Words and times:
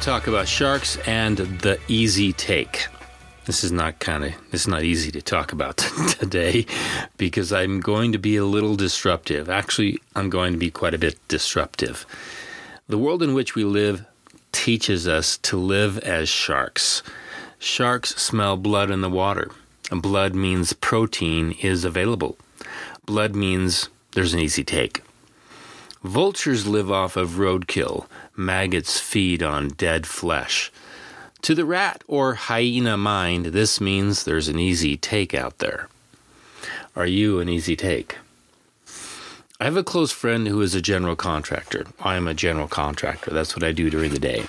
to 0.00 0.04
talk 0.04 0.26
about 0.26 0.48
sharks 0.48 0.96
and 1.06 1.36
the 1.36 1.78
easy 1.88 2.32
take. 2.32 2.86
This 3.44 3.62
is 3.62 3.70
not 3.70 3.98
kind 4.00 4.24
of 4.24 4.32
this 4.50 4.62
is 4.62 4.68
not 4.68 4.82
easy 4.82 5.10
to 5.12 5.22
talk 5.22 5.52
about 5.52 5.76
today 6.18 6.66
because 7.16 7.52
I'm 7.52 7.80
going 7.80 8.12
to 8.12 8.18
be 8.18 8.36
a 8.36 8.44
little 8.44 8.76
disruptive. 8.76 9.48
Actually, 9.48 10.00
I'm 10.16 10.30
going 10.30 10.52
to 10.52 10.58
be 10.58 10.70
quite 10.70 10.94
a 10.94 10.98
bit 10.98 11.16
disruptive. 11.28 12.06
The 12.88 12.98
world 12.98 13.22
in 13.22 13.34
which 13.34 13.54
we 13.54 13.64
live 13.64 14.04
teaches 14.52 15.06
us 15.06 15.38
to 15.38 15.56
live 15.56 15.98
as 15.98 16.28
sharks. 16.28 17.02
Sharks 17.58 18.16
smell 18.16 18.56
blood 18.56 18.90
in 18.90 19.00
the 19.00 19.10
water. 19.10 19.50
Blood 19.90 20.34
means 20.34 20.72
protein 20.72 21.52
is 21.62 21.84
available. 21.84 22.36
Blood 23.06 23.36
means 23.36 23.90
there's 24.12 24.34
an 24.34 24.40
easy 24.40 24.64
take. 24.64 25.02
Vultures 26.04 26.66
live 26.66 26.90
off 26.90 27.16
of 27.16 27.38
roadkill. 27.38 28.06
Maggots 28.36 29.00
feed 29.00 29.42
on 29.42 29.68
dead 29.68 30.06
flesh. 30.06 30.70
To 31.40 31.54
the 31.54 31.64
rat 31.64 32.04
or 32.06 32.34
hyena 32.34 32.98
mind, 32.98 33.46
this 33.46 33.80
means 33.80 34.24
there's 34.24 34.48
an 34.48 34.58
easy 34.58 34.98
take 34.98 35.32
out 35.32 35.60
there. 35.60 35.88
Are 36.94 37.06
you 37.06 37.40
an 37.40 37.48
easy 37.48 37.74
take? 37.74 38.18
I 39.58 39.64
have 39.64 39.78
a 39.78 39.82
close 39.82 40.12
friend 40.12 40.46
who 40.46 40.60
is 40.60 40.74
a 40.74 40.82
general 40.82 41.16
contractor. 41.16 41.86
I 41.98 42.16
am 42.16 42.28
a 42.28 42.34
general 42.34 42.68
contractor. 42.68 43.30
That's 43.30 43.56
what 43.56 43.64
I 43.64 43.72
do 43.72 43.88
during 43.88 44.10
the 44.10 44.18
day. 44.18 44.44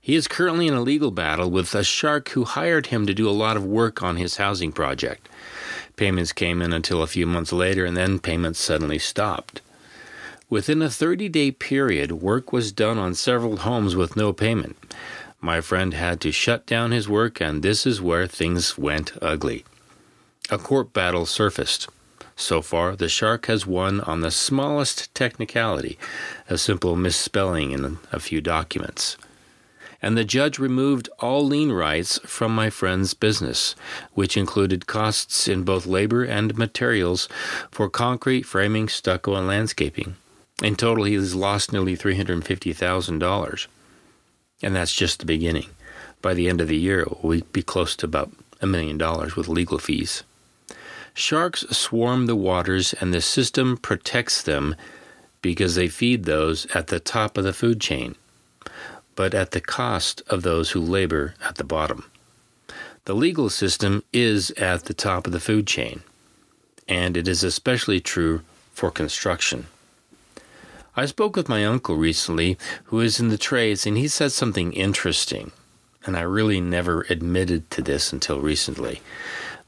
He 0.00 0.14
is 0.14 0.28
currently 0.28 0.68
in 0.68 0.74
a 0.74 0.82
legal 0.82 1.10
battle 1.10 1.50
with 1.50 1.74
a 1.74 1.82
shark 1.82 2.28
who 2.28 2.44
hired 2.44 2.86
him 2.86 3.06
to 3.06 3.14
do 3.14 3.28
a 3.28 3.30
lot 3.30 3.56
of 3.56 3.66
work 3.66 4.04
on 4.04 4.18
his 4.18 4.36
housing 4.36 4.70
project. 4.70 5.28
Payments 5.96 6.32
came 6.32 6.62
in 6.62 6.72
until 6.72 7.02
a 7.02 7.08
few 7.08 7.26
months 7.26 7.52
later, 7.52 7.84
and 7.84 7.96
then 7.96 8.20
payments 8.20 8.60
suddenly 8.60 9.00
stopped. 9.00 9.60
Within 10.50 10.82
a 10.82 10.90
30 10.90 11.30
day 11.30 11.50
period, 11.50 12.12
work 12.12 12.52
was 12.52 12.70
done 12.70 12.98
on 12.98 13.14
several 13.14 13.58
homes 13.58 13.96
with 13.96 14.14
no 14.14 14.32
payment. 14.32 14.76
My 15.40 15.60
friend 15.62 15.94
had 15.94 16.20
to 16.20 16.32
shut 16.32 16.66
down 16.66 16.90
his 16.90 17.08
work, 17.08 17.40
and 17.40 17.62
this 17.62 17.86
is 17.86 18.02
where 18.02 18.26
things 18.26 18.76
went 18.76 19.12
ugly. 19.22 19.64
A 20.50 20.58
court 20.58 20.92
battle 20.92 21.24
surfaced. 21.24 21.88
So 22.36 22.60
far, 22.60 22.94
the 22.94 23.08
shark 23.08 23.46
has 23.46 23.66
won 23.66 24.00
on 24.02 24.20
the 24.20 24.30
smallest 24.30 25.14
technicality, 25.14 25.98
a 26.48 26.58
simple 26.58 26.94
misspelling 26.94 27.70
in 27.70 27.98
a 28.12 28.20
few 28.20 28.40
documents. 28.42 29.16
And 30.02 30.18
the 30.18 30.24
judge 30.24 30.58
removed 30.58 31.08
all 31.20 31.46
lien 31.46 31.72
rights 31.72 32.18
from 32.26 32.54
my 32.54 32.68
friend's 32.68 33.14
business, 33.14 33.74
which 34.12 34.36
included 34.36 34.86
costs 34.86 35.48
in 35.48 35.62
both 35.62 35.86
labor 35.86 36.22
and 36.22 36.58
materials 36.58 37.28
for 37.70 37.88
concrete, 37.88 38.42
framing, 38.42 38.88
stucco, 38.88 39.34
and 39.36 39.46
landscaping. 39.46 40.16
In 40.62 40.76
total, 40.76 41.04
he 41.04 41.14
has 41.14 41.34
lost 41.34 41.72
nearly 41.72 41.96
$350,000. 41.96 43.66
And 44.62 44.76
that's 44.76 44.94
just 44.94 45.18
the 45.18 45.26
beginning. 45.26 45.70
By 46.22 46.34
the 46.34 46.48
end 46.48 46.60
of 46.60 46.68
the 46.68 46.76
year, 46.76 47.00
it 47.00 47.24
will 47.24 47.40
be 47.52 47.62
close 47.62 47.96
to 47.96 48.06
about 48.06 48.30
a 48.60 48.66
million 48.66 48.96
dollars 48.96 49.36
with 49.36 49.48
legal 49.48 49.78
fees. 49.78 50.22
Sharks 51.12 51.60
swarm 51.70 52.26
the 52.26 52.36
waters, 52.36 52.94
and 52.94 53.12
the 53.12 53.20
system 53.20 53.76
protects 53.76 54.42
them 54.42 54.74
because 55.42 55.74
they 55.74 55.88
feed 55.88 56.24
those 56.24 56.66
at 56.74 56.86
the 56.86 56.98
top 56.98 57.36
of 57.36 57.44
the 57.44 57.52
food 57.52 57.80
chain, 57.80 58.14
but 59.14 59.34
at 59.34 59.50
the 59.50 59.60
cost 59.60 60.22
of 60.28 60.42
those 60.42 60.70
who 60.70 60.80
labor 60.80 61.34
at 61.44 61.56
the 61.56 61.64
bottom. 61.64 62.10
The 63.04 63.14
legal 63.14 63.50
system 63.50 64.02
is 64.12 64.50
at 64.52 64.86
the 64.86 64.94
top 64.94 65.26
of 65.26 65.32
the 65.32 65.40
food 65.40 65.66
chain, 65.66 66.02
and 66.88 67.16
it 67.16 67.28
is 67.28 67.44
especially 67.44 68.00
true 68.00 68.40
for 68.72 68.90
construction. 68.90 69.66
I 70.96 71.06
spoke 71.06 71.34
with 71.34 71.48
my 71.48 71.64
uncle 71.64 71.96
recently, 71.96 72.56
who 72.84 73.00
is 73.00 73.18
in 73.18 73.28
the 73.28 73.38
trades, 73.38 73.84
and 73.84 73.98
he 73.98 74.06
said 74.06 74.30
something 74.30 74.72
interesting, 74.72 75.50
and 76.06 76.16
I 76.16 76.20
really 76.20 76.60
never 76.60 77.04
admitted 77.10 77.68
to 77.72 77.82
this 77.82 78.12
until 78.12 78.40
recently 78.40 79.02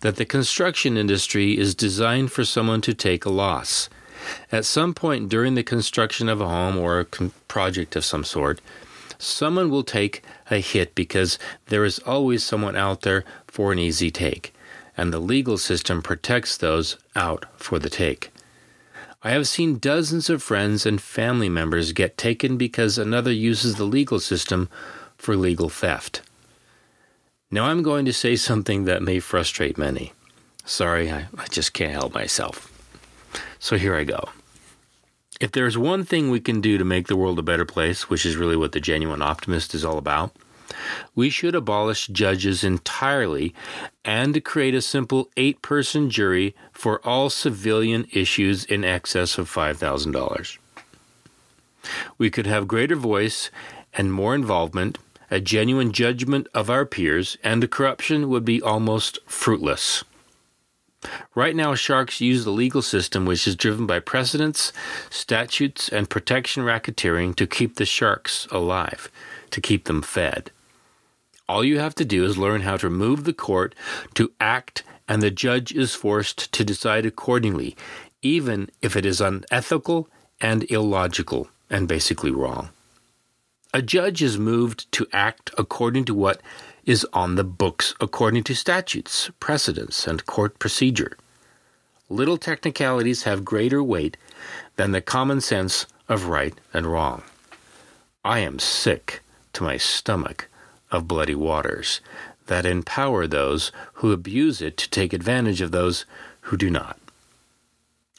that 0.00 0.17
the 0.17 0.25
construction 0.25 0.97
industry 0.97 1.59
is 1.59 1.75
designed 1.75 2.31
for 2.31 2.45
someone 2.45 2.81
to 2.83 2.95
take 2.95 3.25
a 3.25 3.31
loss. 3.31 3.89
At 4.53 4.65
some 4.65 4.95
point 4.95 5.28
during 5.28 5.56
the 5.56 5.65
construction 5.65 6.28
of 6.28 6.41
a 6.41 6.49
home 6.49 6.77
or 6.77 7.00
a 7.00 7.05
project 7.49 7.97
of 7.97 8.05
some 8.05 8.23
sort, 8.23 8.61
someone 9.19 9.69
will 9.69 9.83
take 9.83 10.23
a 10.49 10.59
hit 10.59 10.95
because 10.95 11.41
there 11.67 11.84
is 11.84 11.99
always 12.00 12.45
someone 12.45 12.77
out 12.77 13.03
there 13.03 13.25
for 13.49 13.73
an 13.73 13.81
easy 13.81 14.12
take, 14.12 14.55
and 14.97 15.12
the 15.12 15.19
legal 15.19 15.59
system 15.59 16.03
protects 16.03 16.56
those 16.56 16.97
out 17.17 17.47
for 17.56 17.81
the 17.81 17.91
take. 17.91 18.31
I 19.26 19.31
have 19.31 19.48
seen 19.48 19.78
dozens 19.78 20.31
of 20.31 20.41
friends 20.41 20.87
and 20.87 21.00
family 21.00 21.48
members 21.48 21.91
get 21.91 22.16
taken 22.16 22.56
because 22.56 22.97
another 22.97 23.32
uses 23.32 23.75
the 23.75 23.82
legal 23.84 24.20
system 24.20 24.69
for 25.19 25.34
legal 25.34 25.69
theft. 25.69 26.22
Now 27.50 27.64
I'm 27.64 27.82
going 27.82 28.04
to 28.04 28.12
say 28.12 28.37
something 28.37 28.84
that 28.84 29.03
may 29.03 29.19
frustrate 29.19 29.76
many. 29.76 30.12
Sorry, 30.64 31.10
I, 31.10 31.26
I 31.37 31.47
just 31.50 31.72
can't 31.72 31.91
help 31.91 32.14
myself. 32.14 32.70
So 33.59 33.76
here 33.76 33.97
I 33.97 34.04
go. 34.04 34.28
If 35.41 35.50
there's 35.50 35.76
one 35.76 36.04
thing 36.04 36.31
we 36.31 36.38
can 36.38 36.60
do 36.60 36.78
to 36.78 36.84
make 36.84 37.08
the 37.08 37.16
world 37.16 37.41
a 37.41 37.43
better 37.43 37.64
place, 37.64 38.08
which 38.08 38.25
is 38.25 38.37
really 38.37 38.56
what 38.56 38.70
the 38.70 38.81
genuine 38.81 39.22
optimist 39.22 39.75
is 39.75 39.84
all 39.84 39.98
about, 39.98 40.37
we 41.14 41.31
should 41.31 41.54
abolish 41.54 42.06
judges 42.09 42.64
entirely 42.64 43.54
and 44.04 44.44
create 44.44 44.75
a 44.75 44.82
simple 44.82 45.28
eight 45.37 45.62
person 45.62 46.10
jury 46.10 46.54
for 46.72 47.04
all 47.06 47.31
civilian 47.31 48.06
issues 48.12 48.64
in 48.64 48.84
excess 48.84 49.38
of 49.38 49.50
$5,000. 49.50 50.59
We 52.19 52.31
could 52.31 52.47
have 52.47 52.69
greater 52.69 52.97
voice 52.97 53.50
and 53.94 54.12
more 54.12 54.34
involvement, 54.34 54.98
a 55.31 55.41
genuine 55.41 55.92
judgment 55.92 56.47
of 56.54 56.70
our 56.70 56.84
peers, 56.84 57.37
and 57.43 57.62
the 57.62 57.69
corruption 57.69 58.28
would 58.28 58.44
be 58.44 58.62
almost 58.62 59.19
fruitless. 59.26 60.04
Right 61.34 61.54
now, 61.54 61.75
sharks 61.75 62.20
use 62.20 62.44
the 62.44 62.50
legal 62.50 62.82
system, 62.82 63.26
which 63.26 63.47
is 63.47 63.54
driven 63.54 63.87
by 63.87 64.00
precedents, 64.00 64.72
statutes, 65.10 65.88
and 65.88 66.10
protection 66.10 66.64
racketeering 66.64 67.34
to 67.37 67.47
keep 67.47 67.76
the 67.76 67.84
sharks 67.84 68.47
alive, 68.50 69.10
to 69.50 69.60
keep 69.60 69.84
them 69.84 70.03
fed. 70.03 70.50
All 71.49 71.65
you 71.65 71.79
have 71.79 71.95
to 71.97 72.05
do 72.05 72.25
is 72.25 72.37
learn 72.37 72.62
how 72.62 72.77
to 72.79 72.91
move 72.91 73.23
the 73.23 73.33
court 73.33 73.75
to 74.15 74.33
act, 74.41 74.83
and 75.07 75.23
the 75.23 75.31
judge 75.31 75.73
is 75.73 75.95
forced 75.95 76.53
to 76.53 76.65
decide 76.65 77.07
accordingly, 77.07 77.77
even 78.21 78.69
if 78.83 78.97
it 78.97 79.07
is 79.07 79.21
unethical 79.21 80.09
and 80.41 80.69
illogical 80.71 81.49
and 81.71 81.87
basically 81.87 82.33
wrong. 82.33 82.71
A 83.73 83.81
judge 83.81 84.23
is 84.23 84.39
moved 84.39 84.91
to 84.93 85.06
act 85.12 85.51
according 85.56 86.06
to 86.06 86.15
what 86.15 86.41
is 86.85 87.06
on 87.12 87.37
the 87.37 87.45
books, 87.45 87.95
according 88.01 88.43
to 88.45 88.55
statutes, 88.55 89.31
precedents, 89.39 90.06
and 90.06 90.27
court 90.27 90.59
procedure. 90.59 91.17
Little 92.09 92.39
technicalities 92.39 93.25
have 93.25 93.45
greater 93.45 93.83
weight 93.83 94.17
than 94.77 94.93
the 94.93 95.01
common 95.01 95.41
sense 95.41 95.87
of 96.09 96.27
right 96.27 96.55
and 96.73 96.87
wrong. 96.87 97.23
I 98.25 98.41
am 98.41 98.59
sick 98.59 99.23
to 99.53 99.62
my 99.62 99.77
stomach 99.77 100.49
of 100.91 101.09
bloody 101.09 101.35
waters 101.35 102.01
that 102.47 102.67
empower 102.67 103.27
those 103.27 103.73
who 103.95 104.13
abuse 104.13 104.63
it 104.63 104.77
to 104.77 104.91
take 104.91 105.13
advantage 105.13 105.61
of 105.61 105.73
those 105.73 106.05
who 106.43 106.57
do 106.57 106.71
not. 106.71 106.99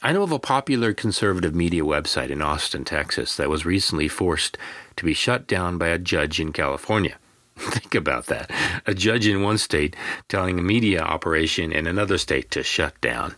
I 0.04 0.12
know 0.12 0.24
of 0.24 0.32
a 0.32 0.40
popular 0.40 0.94
conservative 0.94 1.56
media 1.56 1.82
website 1.82 2.30
in 2.30 2.42
Austin, 2.42 2.86
Texas, 2.86 3.36
that 3.36 3.50
was 3.50 3.66
recently 3.66 4.08
forced 4.08 4.58
to 4.96 5.06
be 5.06 5.14
shut 5.14 5.48
down 5.48 5.78
by 5.78 5.88
a 5.88 5.98
judge 5.98 6.40
in 6.40 6.54
California. 6.54 7.18
Think 7.58 7.96
about 7.96 8.28
that. 8.28 8.52
A 8.86 8.94
judge 8.94 9.26
in 9.26 9.42
one 9.42 9.58
state 9.58 9.96
telling 10.30 10.60
a 10.60 10.62
media 10.62 11.02
operation 11.02 11.72
in 11.72 11.88
another 11.88 12.20
state 12.20 12.52
to 12.52 12.62
shut 12.62 13.00
down. 13.02 13.36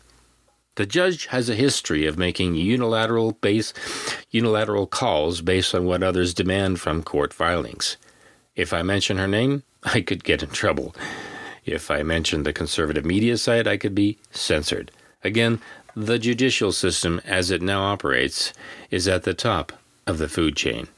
The 0.75 0.85
judge 0.85 1.27
has 1.27 1.49
a 1.49 1.55
history 1.55 2.05
of 2.05 2.17
making 2.17 2.55
unilateral 2.55 3.33
base 3.33 3.73
unilateral 4.29 4.87
calls 4.87 5.41
based 5.41 5.73
on 5.73 5.85
what 5.85 6.03
others 6.03 6.33
demand 6.33 6.79
from 6.79 7.03
court 7.03 7.33
filings. 7.33 7.97
If 8.59 8.73
I 8.73 8.81
mention 8.81 9.15
her 9.15 9.27
name, 9.27 9.63
I 9.83 10.01
could 10.01 10.25
get 10.25 10.43
in 10.43 10.49
trouble. 10.49 10.93
If 11.65 11.89
I 11.89 12.03
mention 12.03 12.43
the 12.43 12.51
conservative 12.51 13.05
media 13.05 13.37
site, 13.37 13.67
I 13.67 13.77
could 13.77 13.95
be 13.95 14.17
censored. 14.31 14.91
Again, 15.23 15.61
the 15.95 16.19
judicial 16.19 16.73
system, 16.73 17.21
as 17.23 17.51
it 17.51 17.61
now 17.61 17.83
operates, 17.83 18.51
is 18.91 19.07
at 19.07 19.23
the 19.23 19.33
top 19.33 19.71
of 20.05 20.17
the 20.17 20.27
food 20.27 20.57
chain. 20.57 20.89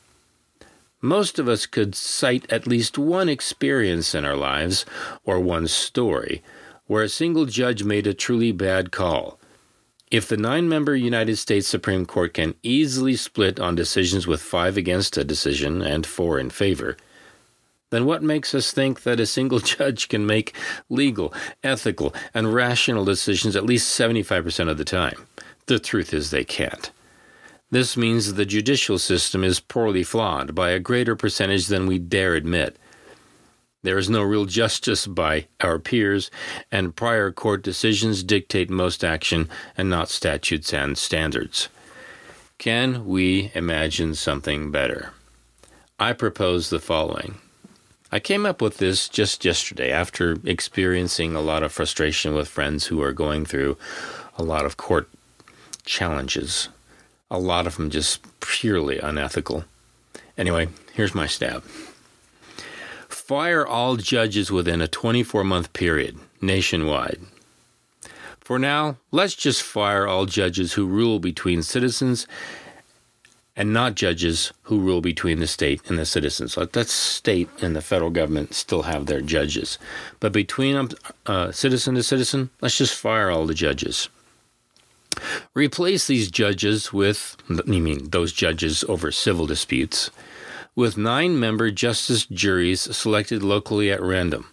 Most 1.02 1.38
of 1.38 1.48
us 1.48 1.68
could 1.68 1.94
cite 1.94 2.52
at 2.52 2.66
least 2.66 2.98
one 2.98 3.30
experience 3.30 4.16
in 4.16 4.25
our 4.25 4.36
lives, 4.36 4.84
or 5.24 5.40
one 5.40 5.68
story, 5.68 6.42
where 6.88 7.04
a 7.04 7.10
single 7.10 7.46
judge 7.46 7.84
made 7.84 8.08
a 8.08 8.13
truly 8.16 8.52
bad 8.52 8.92
call. 8.92 9.40
If 10.10 10.28
the 10.28 10.38
nine 10.38 10.68
member 10.68 10.96
United 10.96 11.38
States 11.38 11.68
Supreme 11.68 12.08
Court 12.08 12.34
can 12.34 12.56
easily 12.63 13.16
split 13.16 13.60
on 13.60 13.75
decisions 13.75 14.25
with 14.25 14.42
five 14.42 14.78
against 14.78 15.16
a 15.16 15.24
decision 15.24 15.84
and 15.84 16.08
four 16.08 16.40
in 16.40 16.50
favor, 16.50 16.98
then 17.91 18.05
what 18.05 18.23
makes 18.23 18.55
us 18.55 18.71
think 18.71 19.03
that 19.03 19.19
a 19.19 19.25
single 19.25 19.59
judge 19.75 20.09
can 20.09 20.25
make 20.25 20.55
legal, 20.89 21.33
ethical, 21.63 22.13
and 22.33 22.53
rational 22.53 23.05
decisions 23.05 23.55
at 23.55 23.65
least 23.65 23.97
75% 23.99 24.69
of 24.69 24.77
the 24.77 24.85
time? 24.85 25.27
The 25.67 25.77
truth 25.77 26.13
is 26.13 26.31
they 26.31 26.43
can't. 26.43 26.89
This 27.69 27.95
means 27.95 28.33
the 28.33 28.45
judicial 28.45 28.97
system 28.97 29.43
is 29.43 29.61
poorly 29.61 30.03
flawed 30.03 30.53
by 30.55 30.71
a 30.71 30.79
greater 30.79 31.15
percentage 31.15 31.67
than 31.67 31.85
we 31.85 31.99
dare 31.99 32.35
admit. 32.35 32.77
There 33.83 33.97
is 33.97 34.09
no 34.09 34.21
real 34.21 34.45
justice 34.45 35.07
by 35.07 35.47
our 35.59 35.79
peers, 35.79 36.29
and 36.71 36.95
prior 36.95 37.31
court 37.31 37.63
decisions 37.63 38.23
dictate 38.23 38.69
most 38.69 39.03
action 39.03 39.49
and 39.77 39.89
not 39.89 40.09
statutes 40.09 40.73
and 40.73 40.97
standards. 40.97 41.69
Can 42.57 43.05
we 43.05 43.51
imagine 43.55 44.13
something 44.13 44.69
better? 44.69 45.13
I 45.99 46.13
propose 46.13 46.69
the 46.69 46.79
following. 46.79 47.38
I 48.13 48.19
came 48.19 48.46
up 48.46 48.62
with 48.62 48.78
this 48.78 49.08
just 49.08 49.46
yesterday 49.46 49.90
after 49.90 50.36
experiencing 50.44 51.34
a 51.34 51.40
lot 51.40 51.63
of 51.63 51.72
frustration 51.72 52.34
with 52.34 52.50
friends 52.50 52.88
who 52.88 53.02
are 53.02 53.13
going 53.13 53.46
through 53.46 53.78
a 54.38 54.44
lot 54.44 54.66
of 54.66 54.75
court 54.75 55.08
challenges, 55.86 56.68
a 57.30 57.40
lot 57.40 57.68
of 57.68 57.78
them 57.78 57.90
just 57.90 58.19
purely 58.42 59.00
unethical. 59.00 59.63
Anyway, 60.38 60.68
here's 60.92 61.16
my 61.16 61.25
stab. 61.25 61.63
Fire 63.08 63.66
all 63.66 63.96
judges 63.96 64.52
within 64.52 64.81
a 64.81 64.90
24 64.90 65.46
month 65.46 65.72
period 65.72 66.19
nationwide. 66.42 67.22
For 68.42 68.60
now, 68.60 68.98
let's 69.12 69.36
just 69.36 69.63
fire 69.63 70.06
all 70.06 70.25
judges 70.25 70.74
who 70.74 70.86
rule 70.86 71.19
between 71.19 71.63
citizens 71.63 72.28
and 73.56 73.74
not 73.74 73.95
judges 73.95 74.53
who 74.63 74.80
rule 74.80 75.01
between 75.01 75.39
the 75.39 75.48
state 75.48 75.81
and 75.89 76.00
the 76.00 76.06
citizens. 76.06 76.56
Let 76.56 76.74
that 76.74 76.88
state 76.88 77.50
and 77.62 77.75
the 77.75 77.81
federal 77.81 78.09
government 78.09 78.53
still 78.53 78.83
have 78.83 79.06
their 79.06 79.21
judges. 79.21 79.77
But 80.19 80.31
between 80.31 80.75
um, 80.75 80.89
uh, 81.25 81.51
citizen 81.51 81.95
to 81.95 82.03
citizen, 82.03 82.50
let's 82.62 82.77
just 82.77 82.95
fire 82.95 83.30
all 83.30 83.45
the 83.45 83.53
judges. 83.53 84.09
Replace 85.53 86.07
these 86.07 86.31
judges 86.31 86.94
with, 86.94 87.36
you 87.50 87.81
mean 87.81 88.09
those 88.12 88.31
judges 88.31 88.83
over 88.88 89.12
civil 89.12 89.45
disputes, 89.45 90.09
with 90.74 90.98
nine 90.98 91.38
member 91.38 91.69
justice 91.69 92.25
juries 92.25 92.81
selected 92.95 93.44
locally 93.44 93.92
at 93.92 94.01
random. 94.01 94.48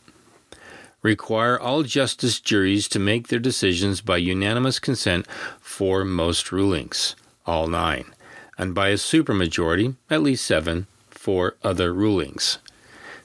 Require 1.03 1.59
all 1.59 1.85
justice 1.85 2.41
juries 2.41 2.89
to 2.89 2.99
make 2.99 3.29
their 3.29 3.39
decisions 3.39 4.01
by 4.01 4.17
unanimous 4.17 4.81
consent 4.81 5.27
for 5.61 6.05
most 6.05 6.51
rulings, 6.51 7.15
all 7.47 7.69
nine, 7.69 8.05
and 8.59 8.75
by 8.75 8.89
a 8.89 8.95
supermajority, 8.95 9.97
at 10.11 10.23
least 10.23 10.45
seven, 10.45 10.87
for 11.09 11.57
other 11.63 11.95
rulings. 11.95 12.59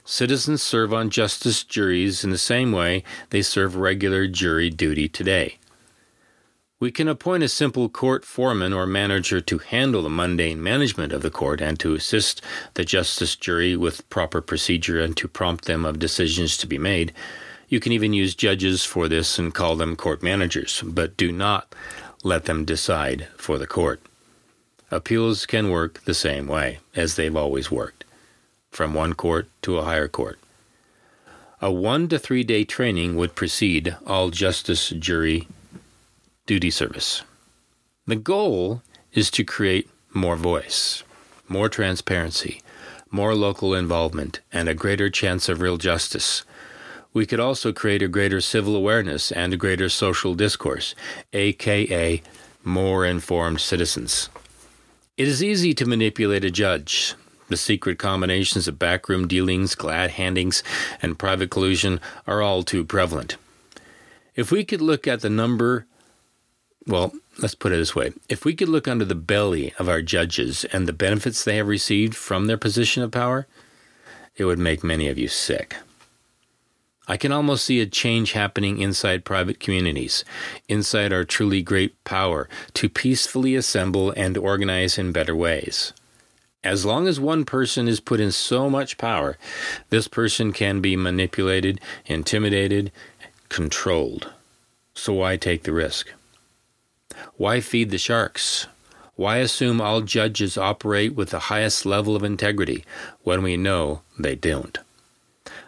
Citizens 0.04 0.62
serve 0.62 0.92
on 0.92 1.10
justice 1.10 1.64
juries 1.64 2.24
in 2.24 2.30
the 2.30 2.38
same 2.38 2.72
way 2.72 3.02
they 3.30 3.42
serve 3.42 3.74
regular 3.76 4.26
jury 4.26 4.70
duty 4.70 5.08
today. 5.08 5.58
We 6.78 6.90
can 6.90 7.08
appoint 7.08 7.42
a 7.42 7.48
simple 7.48 7.88
court 7.88 8.26
foreman 8.26 8.74
or 8.74 8.86
manager 8.86 9.40
to 9.40 9.58
handle 9.58 10.02
the 10.02 10.10
mundane 10.10 10.62
management 10.62 11.12
of 11.12 11.22
the 11.22 11.30
court 11.30 11.62
and 11.62 11.78
to 11.80 11.94
assist 11.94 12.42
the 12.74 12.84
justice 12.84 13.36
jury 13.36 13.76
with 13.76 14.08
proper 14.10 14.42
procedure 14.42 15.00
and 15.00 15.16
to 15.16 15.26
prompt 15.26 15.64
them 15.64 15.86
of 15.86 15.98
decisions 15.98 16.58
to 16.58 16.66
be 16.66 16.76
made. 16.76 17.14
You 17.68 17.80
can 17.80 17.92
even 17.92 18.12
use 18.12 18.34
judges 18.34 18.84
for 18.84 19.08
this 19.08 19.38
and 19.38 19.54
call 19.54 19.76
them 19.76 19.96
court 19.96 20.22
managers, 20.22 20.82
but 20.84 21.16
do 21.16 21.32
not 21.32 21.74
let 22.22 22.44
them 22.44 22.66
decide 22.66 23.28
for 23.38 23.56
the 23.56 23.66
court. 23.66 24.02
Appeals 24.90 25.46
can 25.46 25.70
work 25.70 26.02
the 26.04 26.14
same 26.14 26.46
way 26.46 26.78
as 26.94 27.16
they've 27.16 27.36
always 27.36 27.70
worked, 27.70 28.04
from 28.70 28.94
one 28.94 29.14
court 29.14 29.48
to 29.62 29.78
a 29.78 29.84
higher 29.84 30.08
court. 30.08 30.38
A 31.60 31.72
one 31.72 32.08
to 32.08 32.18
three 32.18 32.44
day 32.44 32.64
training 32.64 33.16
would 33.16 33.34
precede 33.34 33.96
all 34.06 34.30
justice 34.30 34.90
jury 34.90 35.48
duty 36.46 36.70
service. 36.70 37.22
The 38.06 38.16
goal 38.16 38.82
is 39.14 39.30
to 39.30 39.44
create 39.44 39.88
more 40.12 40.36
voice, 40.36 41.02
more 41.48 41.70
transparency, 41.70 42.60
more 43.10 43.34
local 43.34 43.74
involvement, 43.74 44.40
and 44.52 44.68
a 44.68 44.74
greater 44.74 45.08
chance 45.08 45.48
of 45.48 45.62
real 45.62 45.78
justice. 45.78 46.42
We 47.14 47.26
could 47.26 47.40
also 47.40 47.72
create 47.72 48.02
a 48.02 48.08
greater 48.08 48.40
civil 48.40 48.76
awareness 48.76 49.32
and 49.32 49.54
a 49.54 49.56
greater 49.56 49.88
social 49.88 50.34
discourse, 50.34 50.94
aka 51.32 52.22
more 52.62 53.06
informed 53.06 53.60
citizens. 53.60 54.28
It 55.16 55.28
is 55.28 55.44
easy 55.44 55.74
to 55.74 55.86
manipulate 55.86 56.44
a 56.44 56.50
judge. 56.50 57.14
The 57.48 57.56
secret 57.56 57.98
combinations 58.00 58.66
of 58.66 58.80
backroom 58.80 59.28
dealings, 59.28 59.76
glad 59.76 60.10
handings, 60.10 60.64
and 61.00 61.18
private 61.18 61.50
collusion 61.50 62.00
are 62.26 62.42
all 62.42 62.64
too 62.64 62.84
prevalent. 62.84 63.36
If 64.34 64.50
we 64.50 64.64
could 64.64 64.80
look 64.80 65.06
at 65.06 65.20
the 65.20 65.30
number 65.30 65.86
well, 66.86 67.12
let's 67.38 67.54
put 67.54 67.72
it 67.72 67.76
this 67.76 67.94
way. 67.94 68.12
If 68.28 68.44
we 68.44 68.54
could 68.54 68.68
look 68.68 68.86
under 68.86 69.04
the 69.04 69.14
belly 69.14 69.72
of 69.78 69.88
our 69.88 70.02
judges 70.02 70.64
and 70.66 70.86
the 70.86 70.92
benefits 70.92 71.42
they 71.42 71.56
have 71.56 71.68
received 71.68 72.14
from 72.14 72.46
their 72.46 72.58
position 72.58 73.02
of 73.02 73.10
power, 73.10 73.46
it 74.36 74.44
would 74.44 74.58
make 74.58 74.84
many 74.84 75.08
of 75.08 75.16
you 75.16 75.28
sick. 75.28 75.76
I 77.06 77.16
can 77.18 77.32
almost 77.32 77.64
see 77.64 77.80
a 77.80 77.86
change 77.86 78.32
happening 78.32 78.78
inside 78.78 79.24
private 79.24 79.60
communities, 79.60 80.24
inside 80.68 81.12
our 81.12 81.24
truly 81.24 81.60
great 81.60 82.02
power 82.04 82.48
to 82.74 82.88
peacefully 82.88 83.54
assemble 83.54 84.10
and 84.12 84.38
organize 84.38 84.96
in 84.96 85.12
better 85.12 85.36
ways. 85.36 85.92
As 86.62 86.86
long 86.86 87.06
as 87.06 87.20
one 87.20 87.44
person 87.44 87.88
is 87.88 88.00
put 88.00 88.20
in 88.20 88.32
so 88.32 88.70
much 88.70 88.96
power, 88.96 89.36
this 89.90 90.08
person 90.08 90.50
can 90.50 90.80
be 90.80 90.96
manipulated, 90.96 91.78
intimidated, 92.06 92.90
controlled. 93.50 94.32
So 94.94 95.12
why 95.12 95.36
take 95.36 95.64
the 95.64 95.72
risk? 95.72 96.10
Why 97.36 97.60
feed 97.60 97.90
the 97.90 97.98
sharks? 97.98 98.66
Why 99.16 99.36
assume 99.38 99.80
all 99.80 100.00
judges 100.00 100.56
operate 100.56 101.14
with 101.14 101.30
the 101.30 101.38
highest 101.50 101.84
level 101.84 102.16
of 102.16 102.24
integrity 102.24 102.84
when 103.22 103.42
we 103.42 103.58
know 103.58 104.00
they 104.18 104.34
don't? 104.34 104.78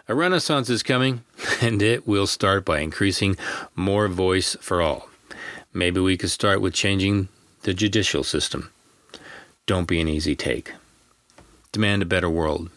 A 0.08 0.14
renaissance 0.14 0.70
is 0.70 0.84
coming, 0.84 1.24
and 1.60 1.82
it 1.82 2.06
will 2.06 2.28
start 2.28 2.64
by 2.64 2.78
increasing 2.78 3.36
more 3.74 4.06
voice 4.06 4.56
for 4.60 4.80
all. 4.80 5.08
Maybe 5.72 6.00
we 6.00 6.16
could 6.16 6.30
start 6.30 6.60
with 6.60 6.74
changing 6.74 7.28
the 7.62 7.74
judicial 7.74 8.22
system. 8.22 8.70
Don't 9.66 9.88
be 9.88 10.00
an 10.00 10.08
easy 10.08 10.36
take. 10.36 10.72
Demand 11.72 12.02
a 12.02 12.06
better 12.06 12.30
world. 12.30 12.70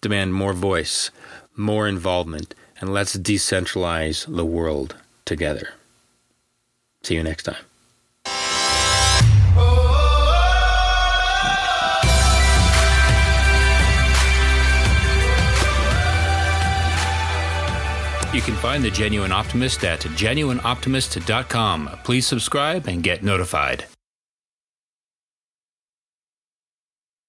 Demand 0.00 0.32
more 0.32 0.52
voice, 0.52 1.10
more 1.56 1.88
involvement, 1.88 2.54
and 2.80 2.92
let's 2.92 3.16
decentralize 3.16 4.32
the 4.32 4.44
world 4.44 4.94
together. 5.24 5.70
See 7.02 7.14
you 7.14 7.22
next 7.24 7.42
time. 7.42 7.64
Can 18.46 18.54
find 18.54 18.84
The 18.84 18.92
Genuine 18.92 19.32
Optimist 19.32 19.84
at 19.84 20.00
genuineoptimist.com. 20.00 21.90
Please 22.04 22.26
subscribe 22.28 22.86
and 22.86 23.02
get 23.02 23.24
notified. 23.24 23.86